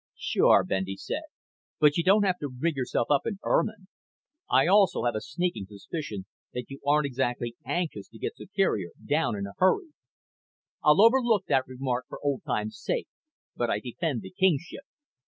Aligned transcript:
"Sure," 0.17 0.63
Bendy 0.63 0.97
said, 0.97 1.21
"but 1.79 1.95
you 1.95 2.03
don't 2.03 2.23
have 2.25 2.39
to 2.39 2.49
rig 2.59 2.75
yourself 2.75 3.11
up 3.11 3.27
in 3.27 3.37
ermine. 3.43 3.87
I 4.49 4.65
also 4.65 5.03
have 5.03 5.13
a 5.13 5.21
sneaking 5.21 5.67
suspicion 5.67 6.25
that 6.55 6.71
you 6.71 6.79
aren't 6.83 7.05
exactly 7.05 7.55
anxious 7.67 8.07
to 8.07 8.17
get 8.17 8.35
Superior 8.35 8.89
down 9.05 9.35
in 9.35 9.45
a 9.45 9.53
hurry." 9.59 9.89
"I'll 10.83 11.03
overlook 11.03 11.45
that 11.49 11.67
remark 11.67 12.07
for 12.09 12.19
old 12.23 12.41
time's 12.47 12.81
sake. 12.81 13.09
But 13.55 13.69
I 13.69 13.79
defend 13.79 14.23
the 14.23 14.31
kingship. 14.31 14.85